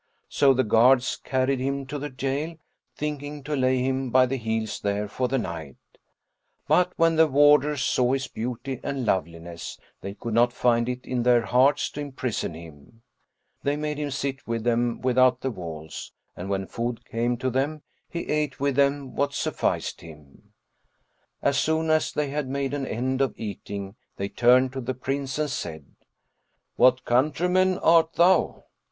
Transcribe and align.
So 0.29 0.51
the 0.55 0.63
guards 0.63 1.15
carried 1.23 1.59
him 1.59 1.85
to 1.85 1.99
the 1.99 2.09
jail, 2.09 2.55
thinking 2.95 3.43
to 3.43 3.55
lay 3.55 3.83
him 3.83 4.09
by 4.09 4.25
the 4.25 4.35
heels 4.37 4.79
there 4.81 5.07
for 5.07 5.27
the 5.27 5.37
night; 5.37 5.77
but, 6.67 6.91
when 6.95 7.17
the 7.17 7.27
warders 7.27 7.83
saw 7.85 8.13
his 8.13 8.27
beauty 8.27 8.79
and 8.83 9.05
loveliness, 9.05 9.77
they 10.01 10.15
could 10.15 10.33
not 10.33 10.53
find 10.53 10.89
it 10.89 11.05
in 11.05 11.21
their 11.21 11.43
hearts 11.43 11.87
to 11.91 11.99
imprison 11.99 12.55
him: 12.55 13.03
they 13.61 13.75
made 13.75 13.99
him 13.99 14.09
sit 14.09 14.47
with 14.47 14.63
them 14.63 15.01
without 15.01 15.41
the 15.41 15.51
walls; 15.51 16.11
and, 16.35 16.49
when 16.49 16.65
food 16.65 17.05
came 17.05 17.37
to 17.37 17.51
them, 17.51 17.83
he 18.09 18.21
ate 18.21 18.59
with 18.59 18.75
them 18.77 19.13
what 19.15 19.35
sufficed 19.35 20.01
him. 20.01 20.51
As 21.43 21.59
soon 21.59 21.91
as 21.91 22.11
they 22.11 22.29
had 22.31 22.47
made 22.49 22.73
an 22.73 22.87
end 22.87 23.21
of 23.21 23.35
eating, 23.37 23.95
they 24.17 24.29
turned 24.29 24.73
to 24.73 24.81
the 24.81 24.95
Prince 24.95 25.37
and 25.37 25.51
said, 25.51 25.85
"What 26.75 27.05
countryman 27.05 27.77
art 27.77 28.13
thou?" 28.13 28.63